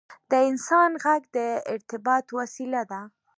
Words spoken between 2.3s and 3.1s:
وسیله ده.